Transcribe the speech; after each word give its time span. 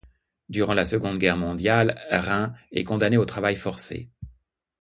Durant 0.49 0.73
la 0.73 0.83
Seconde 0.85 1.19
Guerre 1.19 1.37
mondiale, 1.37 2.01
Rein 2.09 2.55
est 2.71 2.83
condamné 2.83 3.17
au 3.17 3.25
travail 3.25 3.55
forcé. 3.55 4.09